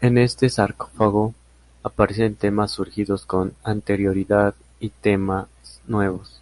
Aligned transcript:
En 0.00 0.18
este 0.18 0.48
sarcófago 0.50 1.34
aparecen 1.84 2.34
temas 2.34 2.72
surgidos 2.72 3.26
con 3.26 3.54
anterioridad 3.62 4.56
y 4.80 4.88
temas 4.88 5.46
nuevos. 5.86 6.40